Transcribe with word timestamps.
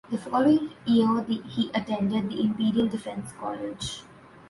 The 0.09 0.17
following 0.17 0.71
year 0.87 1.23
he 1.25 1.69
attended 1.75 2.31
the 2.31 2.39
Imperial 2.41 2.87
Defence 2.87 3.33
College. 3.39 4.01